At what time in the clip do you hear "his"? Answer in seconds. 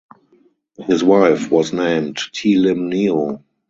0.79-1.03